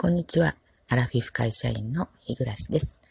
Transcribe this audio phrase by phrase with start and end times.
[0.00, 0.54] こんにちは。
[0.88, 3.02] アラフィフ会社員の日暮です、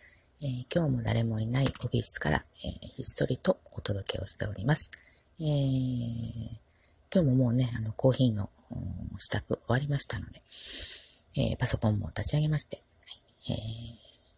[0.42, 4.90] えー、今日も誰もいないオフィスから、えー、ひっそりとお届けをしております。
[5.40, 5.46] えー、
[7.14, 8.50] 今日ももうね、あの、コーヒーの
[9.20, 10.40] 支度終わりましたので、
[11.52, 13.56] えパソコンも立ち上げまして、はいえ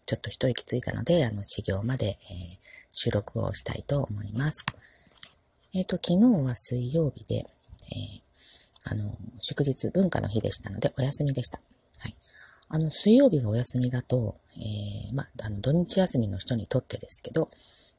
[0.05, 2.17] ちょっと一息ついたので、あの、始業まで、え
[2.89, 4.65] 収録をしたいと思います。
[5.73, 7.45] えっ、と、昨日は水曜日で、え
[8.83, 11.61] あの、祝日文化の日でしたので、お休みでした。
[12.73, 17.49] あの、水曜日がお休みだと、えー、まあ、の、土日休みの人にとってですけど、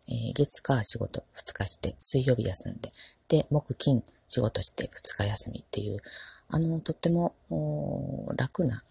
[0.09, 2.89] えー、月火仕事2日して、水曜日休んで、
[3.29, 6.01] で、木金仕事して2日休みっていう、
[6.49, 7.35] あの、とっても、
[8.35, 8.83] 楽な、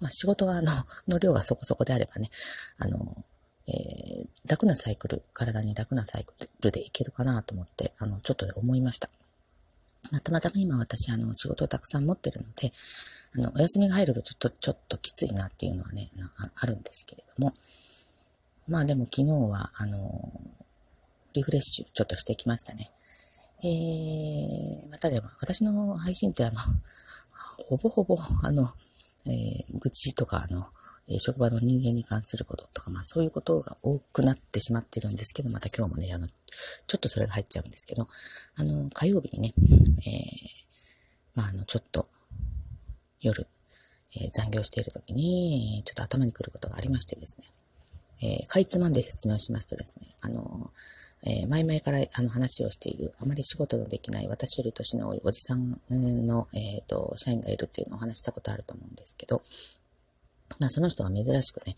[0.00, 0.72] まあ、仕事が、あの、
[1.08, 2.30] の量がそこそこであればね、
[2.78, 3.24] あの、
[3.66, 9.10] えー、楽なサイクル、体に楽なサイクルでいけるかなと思って、あの、ちょっと思いました。
[10.12, 12.70] ま、たまたま今私、あの、仕事をたくさん持ってるので、
[13.36, 16.10] あの、お休みが入るとちょっと、ちょっときついなっていうのはね、
[16.56, 17.52] あるんですけれども、
[18.68, 20.32] まあでも昨日は、あの、
[21.34, 22.90] リフレッシュちょっとしてきましたね。
[23.62, 26.60] えー、またでも、私の配信ってあの、
[27.68, 28.70] ほぼほぼ、あの、
[29.26, 30.66] えー、愚痴とか、あの、
[31.08, 38.08] え職場の人間に関することとか、まあそういうことが多くなってしまってるんですけど、また今日もね、あの、ちょっとそれが入っちゃうんですけど、
[38.56, 40.66] あの、火曜日にね、えー、
[41.34, 42.08] まああの、ちょっと、
[43.26, 43.46] 夜、
[44.16, 47.46] えー、残業している時に、ちょっと頭に来ることがありましてですね、
[48.22, 50.70] えー、かいつまんで説明をしますとですね、あの、
[51.24, 59.40] えー、前々からあの話をしている、あまり仕事のできない私より年の多いおじさんの、え、ー、と、社員がいるっていうのを話したことあると思うんですけど、
[60.60, 61.74] まあその人は珍しくね、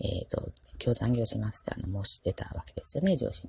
[0.00, 0.46] えっ、ー、と、
[0.82, 3.48] 今日残業しますってあの申してたわけですよね、上司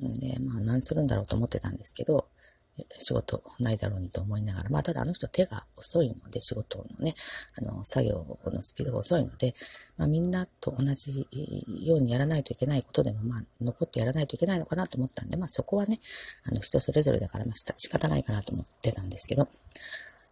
[0.00, 0.08] に。
[0.08, 2.28] んで、まあ何するんだろうと思ってたんですけど、
[2.90, 7.14] 仕事ないだろうにと思いながら、まあ、ただあの人手が遅いので、仕事のね、
[7.58, 9.54] あの、作業のスピードが遅いので、
[9.96, 11.26] まあ、みんなと同じ
[11.82, 15.98] ようにやらないといけないことでも、まあ、残ってやらないといけないのかなと思ったんで、まあ、そこはね、
[16.44, 19.48] あの、人それぞれだから、まあ、仕方ないかなと思ってたんですけど、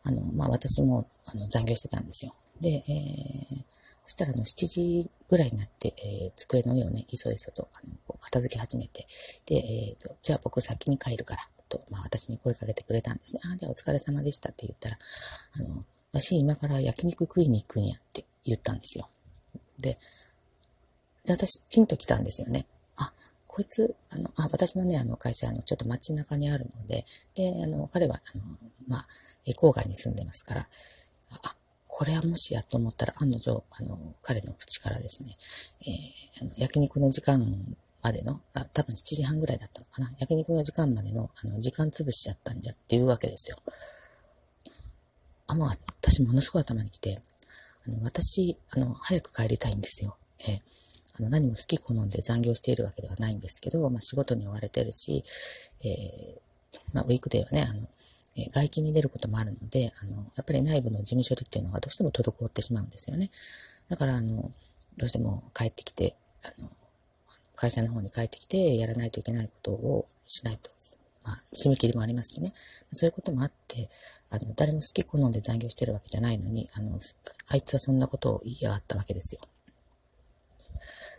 [0.04, 2.34] あの、まあ、私も、あの、残業してたんですよ。
[2.60, 3.64] で、えー、
[4.04, 9.06] そしたら、あの、7時ぐらいになって、えー、机の上をね、いそいそと、あの、片付け始めて、
[9.46, 11.42] で、えーと、じゃあ僕先に帰るから、
[11.74, 13.40] と、まあ私に声かけてくれたんですね。
[13.50, 14.96] ああ、じゃあお疲れ様でしたって言ったら、
[15.60, 19.08] あの、私今から焼肉食いに行くんやって言ったんですよ。
[19.80, 19.98] で、
[21.24, 22.66] で私ピンと来たんですよね。
[22.96, 23.12] あ、
[23.46, 27.04] こいつ、あの、あ、私のね、あの会社、あの、ちょっと街中にあるので、
[27.34, 28.44] で、あの、彼は、あの、
[28.86, 29.06] まあ、
[29.46, 30.66] 郊外に住んでますから、あ、
[31.88, 35.30] これはもしやと思ったら、案の定、あの、彼の口からですね、
[35.82, 40.10] えー、あの焼肉の時間までの、あ多分7時半ぐらいだったのかな。
[40.20, 43.56] 焼肉の時間までの、あの、時間潰しちゃったんじゃっていうわけですよ。
[45.46, 47.22] あ、もう私ものすごい頭に来て、
[47.88, 50.18] あの、私、あの、早く帰りたいんですよ。
[50.40, 50.58] えー、
[51.18, 55.24] あの、何も好き好んで残業しているわけではないんですけど、まあ、仕事に追われてるし、
[55.82, 57.88] えー、まあ、ウィークデーはね、あの、
[58.36, 63.30] え外勤に出ることもあるので、あの、やっぱり内部の事務処理っていうのがどうしても滞ってしまうんですよね。
[63.88, 64.50] だから、あの、
[64.96, 66.68] どうしても帰ってきて、あの、
[67.64, 70.70] 会社の方に帰ってきてやらないといけないことをしないと。
[71.24, 72.52] まあ、締め切りもありますしね。
[72.92, 73.88] そういうこともあって、
[74.30, 76.98] あの、誰も好き好んで残業してるわけじゃないのに、あの、
[77.48, 79.40] あいつはそんなことを言いやがったわけですよ。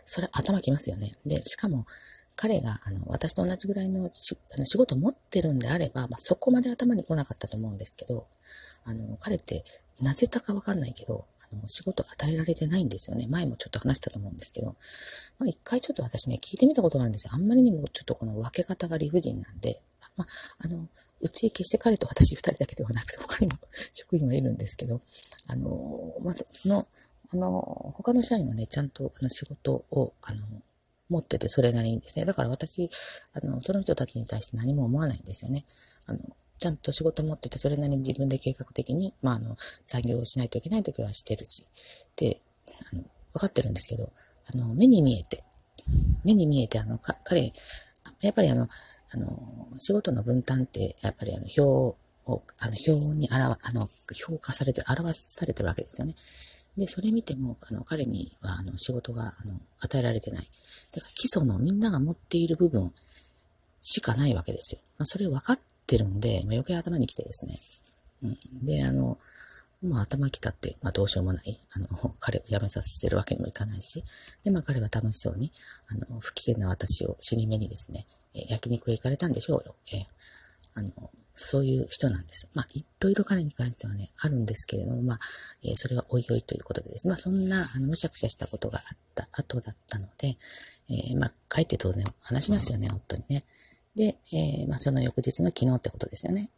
[0.04, 1.10] それ頭きますよね。
[1.26, 1.86] で、しかも、
[2.36, 8.26] 彼が、あの、私と同じぐらいのあの仕事を持ってるんであれば、まあ、そこまで頭に来なかったと思うんですけど、
[8.84, 9.64] あの、彼って、
[10.00, 13.26] なぜたかわかんないけど、あの、仕事与えられてないんですよね。
[13.28, 14.76] 前もちょっと話したと思うんですけど、
[15.38, 17.30] まあ、一回ちょっと私ね、聞いてみたことがあるんですよ。
[17.34, 19.80] あんまりにもちょっとこの分け方が理不尽なんで、
[20.16, 20.28] まあ、
[20.64, 20.88] あの、
[21.20, 23.58] うち決して彼と私二人だけではなくて、他にも
[23.92, 25.00] 職員はいるんですけど、
[25.48, 26.84] あの、まず、その、
[27.32, 30.44] あの、他の社員はね、ちゃんとあの仕事を、あの、
[31.08, 32.24] 持っててそれなりにですね。
[32.24, 32.88] だから私、
[33.32, 35.64] あの、その人たちに対して何も思わないんですよね。
[36.06, 36.18] あの、
[36.58, 39.56] ちゃんと仕事持ってて、それなりに自分で計画的に、まあ、あの、
[39.86, 41.66] 残業をしないといけないときはしてるし、
[42.16, 42.40] で、
[42.92, 43.02] あの、
[43.34, 44.10] 分かってるんですけど、
[44.52, 45.44] あの、目に見えて、
[46.24, 47.52] 目に見えて、あの、か彼、
[48.22, 48.68] やっぱりあの、
[49.12, 56.14] あの、仕事の分担って、やっぱりあの、表を、あの、表に表、あの、評価されて、表されてるわけですよね。
[56.76, 60.40] で、それ見ても、あの、彼には、あの、仕事が、あの、与えられてない。
[60.40, 60.50] だか
[61.06, 62.92] ら基礎のみんなが持っている部分
[63.80, 64.80] しかないわけですよ。
[64.98, 67.54] まあ、それを分かっててるんで、余計頭に来てですね。
[68.22, 68.64] うん。
[68.64, 69.18] で、あの、
[69.82, 71.60] まあ頭きたって、まあどうしようもない。
[71.72, 71.88] あの、
[72.18, 74.02] 彼を辞めさせるわけにもいかないし。
[74.42, 75.52] で、まあ彼は楽しそうに、
[75.88, 79.76] あの、不機嫌な私を死に目にですね、えー、焼肉へ行かれたんでしょうよ。
[79.92, 80.04] えー、
[80.74, 82.48] あの、そういう人なんです。
[82.54, 85.18] まあ、いろいろ彼に関してはね、あるんですけれども、まあ、
[85.62, 87.06] えー、それはおいおいということでです。
[87.06, 90.38] まあ、そんな、あの、むしゃくしゃしたことがあった後だったので、
[90.88, 93.44] えー、まあ、帰って当然話しますよね、夫にね。
[93.96, 96.50] で、えー、まあ、その翌日の昨日ってことですよね。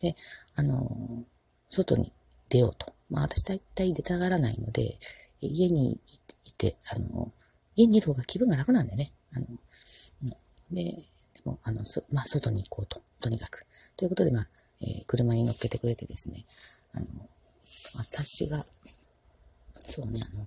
[0.00, 0.14] で、
[0.56, 1.24] あの
[1.68, 2.12] 外に
[2.48, 2.86] 出ようと。
[3.10, 4.98] まあ、私大体出たがらないので、
[5.40, 6.00] 家に
[6.44, 7.30] いて、あの
[7.76, 9.12] 家にいる方が気分が楽なんでね。
[9.34, 9.46] あの、
[10.72, 11.00] で、で
[11.44, 12.98] も、あの、そまあ、外に行こうと。
[13.20, 13.64] とにかく。
[13.96, 14.48] ということで、まあ、
[14.80, 16.44] えー、車に乗っけてくれてですね、
[16.92, 17.06] あの、
[17.98, 18.64] 私が、
[19.76, 20.46] そうね、あの、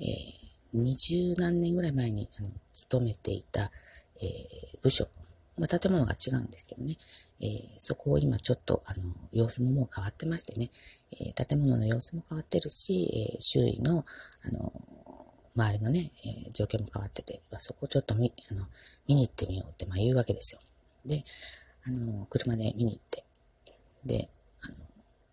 [0.00, 3.70] えー、二十何年ぐらい前に、あの、勤めていた、
[4.20, 5.06] えー、部署、
[5.58, 6.96] まあ、建物が違うんですけどね、
[7.40, 10.70] えー、そこを今ちょっと、あの、様子ももう変わってましてね、
[11.20, 14.04] えー、建物の様子も変わってるし、えー、周囲の、
[14.44, 14.72] あの、
[15.54, 18.64] 周りのね、えー、状況も変わってて、そこをちょっと見、あの、
[19.06, 20.60] 見に行ってみようって、まあ言うわけですよ。
[21.04, 21.22] で、
[21.84, 23.24] あの、車で見に行って、
[24.04, 24.30] で、
[24.62, 24.74] あの、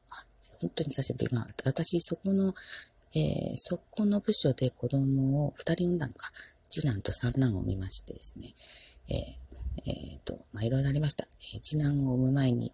[0.10, 0.26] あ
[0.60, 1.34] 本当に久しぶり。
[1.34, 2.54] まあ、私、そこの、
[3.16, 6.30] えー、そこの部署で子供を二人産んだのか、
[6.70, 8.54] 次男と三男を見ましてですね、
[9.10, 11.26] えー、えー、と、まあ、いろいろありました。
[11.54, 12.74] えー、次男を産む前に、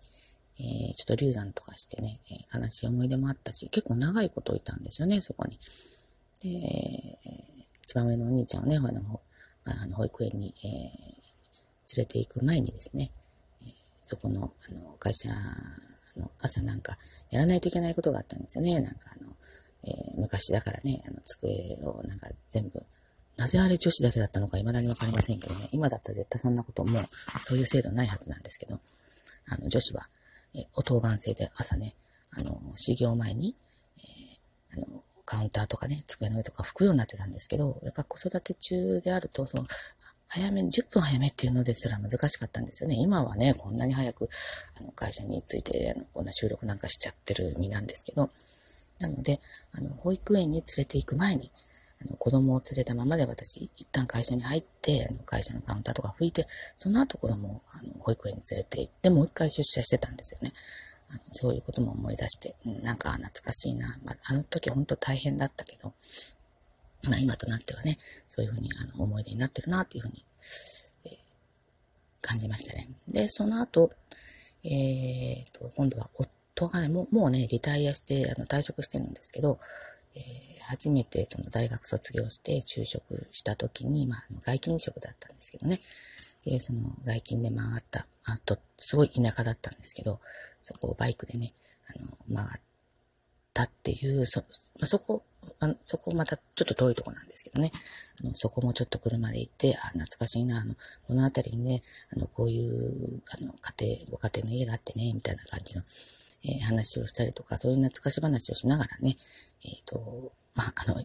[0.60, 5.60] えー、ちょっと流産とかしてね、え、悲しい思い出もあったし、結構長いこといたんですよね、そこに。
[6.44, 7.18] で、え
[7.82, 9.22] 一番上のお兄ちゃんをね、あの、
[9.64, 10.92] まあ、あの保育園に、え、連
[11.98, 13.12] れて行く前にですね、
[13.66, 13.72] え、
[14.02, 15.30] そこの、あの、会社
[16.18, 16.98] の朝なんか、
[17.32, 18.80] やらないといけないことがあったんですよね。
[18.80, 19.36] なんかあの、
[19.84, 22.84] え、昔だからね、あの、机をなんか全部、
[23.38, 27.00] なぜあれ女子だけだったのか未だにわかりませんけどね、今だったら絶対そんなことも、
[27.42, 28.80] そういう制度ないはずなんですけど、
[29.50, 30.06] あの、女子は、
[30.54, 31.94] え、お当番制で朝ね、
[32.32, 33.58] あの、始業前に、
[34.00, 39.66] えー、あの、カウンターとかね、机の上とか拭くようになってたんですけど、やっぱ子育て中であると、その、
[40.28, 42.96] 早め、10分早めっていうのですら難しかったんですよね。
[42.96, 44.30] 今はね、こんなに早く、
[44.80, 48.30] あの、会社について、あの、こんな収録なんかしちゃってる身なんですけど、
[49.00, 49.40] なので、
[49.74, 51.52] あの、保育園に連れて行く前に、
[52.10, 56.46] の、子供を連れたままで私、一旦会社に入って、会社のカウンターとか拭いて、
[56.78, 60.54] その後子供を、あの、保育園に連れて行って、もう一回出社してたんですよね。
[61.10, 63.88] あのそういうことも思い出して、うん、なんか懐かしいな。
[64.04, 65.94] まあ、あの時本当大変だったけど、
[67.08, 67.98] まあ今となってはね、
[68.28, 70.26] そういうふうにあの思い出になってるなっていうふうに、
[71.06, 71.12] えー、
[72.22, 72.88] 感じましたね。
[73.08, 73.90] で、その後、
[74.64, 79.60] えー、と、今度は夫がね、もうもうね、リタイアして、あの退職してるんですけど、
[80.16, 80.24] えー、
[80.64, 85.80] 初めてその大学卒業して就職した時に、まあ、外勤職だったんですけどね、
[86.46, 90.20] で、その外勤で回った、あと、すごい田舎だったんですけど、
[90.62, 91.52] そこをバイクでね、
[92.30, 92.62] あの、回っ
[93.54, 94.44] たっていう、そ、
[94.84, 95.24] そこ、
[95.60, 97.72] あのそこまたちょっと遠いとこなんですけどね、
[98.24, 100.76] あのそこもちょっと車で行って、あ、懐かしいな、あの、
[101.08, 101.82] この辺りにね、
[102.16, 105.84] あの、こういう、あの、家庭、ご家庭の家があってね、みたいな感じの、
[106.46, 109.16] えー、話をしたりとか、そういう懐かし話をしながらね、
[109.66, 111.04] えっ、ー、と、まあ、あの、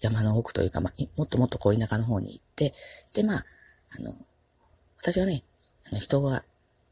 [0.00, 2.72] 山の奥というか、まあ、もっともっとこう田舎の方に行って、
[3.14, 3.44] で、まあ、
[3.98, 4.14] あの、
[4.98, 5.42] 私がね、
[5.90, 6.42] あの、人が、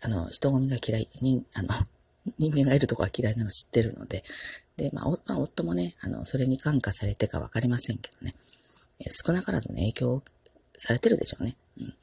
[0.03, 1.69] あの、人混みが嫌い、人、あの、
[2.39, 4.25] 人間がいるとこは嫌いなの知ってるので、
[4.77, 8.35] で、まあ、まあ、夫もね、あの、それに感化されてかわかりませんけどね、
[9.25, 10.23] 少なからずね、影響
[10.77, 11.57] されてるでしょうね。
[11.79, 11.95] うん。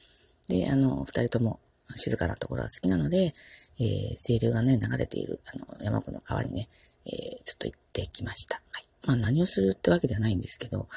[0.47, 1.59] で、あの、二人とも
[1.95, 3.33] 静かなところが好きなので、
[3.79, 6.67] えー、清流がね、流れている、あの、山奥の川にね、
[7.05, 7.11] えー、
[7.43, 8.55] ちょっと行ってきました。
[8.55, 8.90] はい。
[9.05, 10.87] まあ、何をするってわけではないんですけど、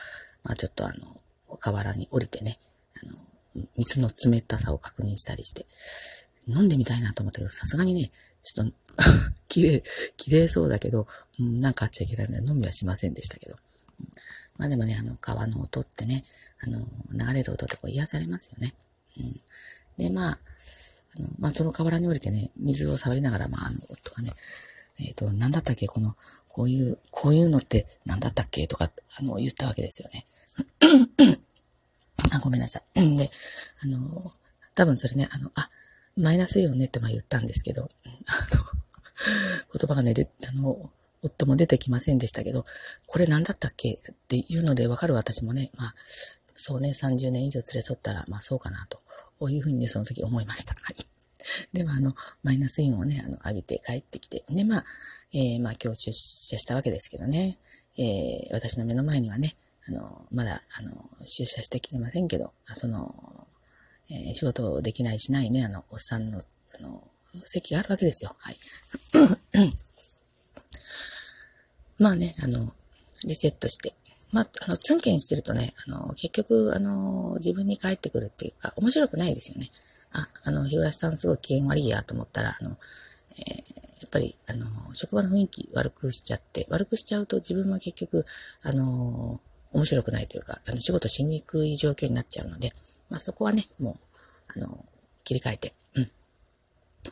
[0.43, 1.21] まあ、ちょっとあの、
[1.59, 2.59] 河原に降りてね、
[3.03, 5.67] あの、水の冷たさを確認したりして、
[6.47, 8.11] 飲んでみたいなと思ったけど、さすがにね、
[8.43, 8.73] ちょっと
[9.49, 9.85] 綺麗、
[10.17, 11.07] 綺麗そうだけど、
[11.41, 13.57] うん、なんかあっちゃいけないので飲みはしませんでしたけど。
[14.01, 14.09] うん、
[14.59, 16.25] まあでもね、あの、川の音ってね、
[16.61, 18.75] あの、流れる音ってこう癒されますよね。
[19.19, 19.41] うん。
[19.97, 20.39] で、まあ、
[21.17, 24.33] あの、まあ、その河原に降りてね、水を触りながら、まあ、あの、夫がね、
[24.99, 25.87] えっ、ー、と、なんだったっけ？
[25.87, 26.17] この、
[26.49, 28.67] こういう、こういうのってなんだったっけ？
[28.67, 30.25] とか、あの、言ったわけですよね。
[32.33, 33.01] あ、ごめんなさい。
[33.17, 33.31] で、
[33.83, 34.23] あの、
[34.75, 35.69] 多分それね、あの、あ、
[36.17, 37.89] マイナスイオンねってまあ言ったんですけど、
[38.27, 38.65] あの、
[39.79, 40.91] 言葉がね、で、あの、
[41.23, 42.67] 夫も出てきませんでしたけど、
[43.07, 43.95] これ何だったっけ？
[43.95, 45.95] っていうのでわかる私もね、まあ、
[46.57, 48.99] そうね、30年以上連れ添ったら、まあそうかなと、
[49.39, 50.75] こういうふうにね、その時思いました。
[50.75, 50.97] はい。
[51.73, 54.85] でもあの、マイナスインをね、あの、浴びて帰ってきて、で、まあ、
[55.33, 57.59] えー、まあ今日出社したわけですけどね、
[57.99, 59.55] えー、私の目の前にはね、
[59.89, 63.47] あの、まだ、あの、出社してきてませんけど、その、
[64.11, 67.03] えー、仕事できないしないね、あの、おっさんの、あの、
[67.45, 68.35] 席があるわけですよ。
[68.41, 68.57] はい。
[71.99, 72.73] まあね、あの、
[73.25, 73.95] リセットして、
[74.33, 79.71] まあ、あの、ツンケンしてるとね、あの、結局、あの、自分に返ってくるっていうか、面白くないですよね。
[80.15, 88.25] あ、あの、日暮さんすごい機嫌悪いやと思ったら、あの、えー、やっぱり、あの、職場の雰囲気悪くしちゃって、悪くしちゃうと自分は結局、
[88.63, 89.41] あの、
[89.73, 92.71] 面白くないというか、あの、仕事しにくい状況になっちゃうので、
[93.11, 93.99] まあそこはね、も
[94.57, 94.85] う、あの、
[95.25, 96.11] 切り替えて、うん。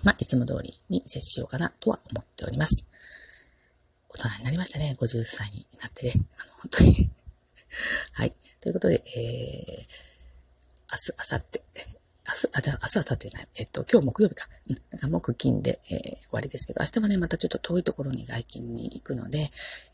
[0.05, 2.87] まあ、いつも通りに接しようかなとは思っております。
[4.09, 6.13] 大人になりましたね、50歳になってね。
[6.39, 7.11] あの、本当に
[8.13, 8.35] はい。
[8.61, 10.03] ということで、えー、
[10.93, 11.92] 明日、明後日、
[12.33, 13.49] 明日、あ、明日、明後日ない。
[13.59, 14.47] えっと、今日木曜日か。
[14.69, 14.77] うん。
[14.91, 19.39] なんか木金で、えー、終わりですけど、明日はね、またちょっと遠いところに外勤に行くので、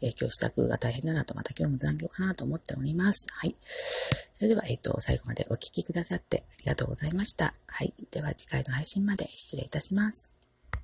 [0.02, 3.26] えー、今日支度が大変だなと、また今日も残業かなと思っております。
[3.32, 3.56] はい。
[3.60, 7.54] それでは、えっと、最後までお聴きくださってありがとうございました。
[7.66, 7.92] はい。
[8.12, 10.37] では、次回の配信まで失礼いたします。